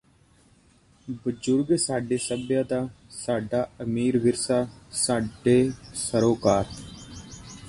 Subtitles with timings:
[1.17, 2.87] ਬਜੁਰਗ ਸਾਡੀ ਸਭਿਅਤਾ
[3.17, 4.65] ਸਾਡਾ ਅਮੀਰ ਵਿਰਸਾ
[4.91, 5.71] ਸਾਡੇ
[5.95, 6.65] ਸਰੋਕਾਰ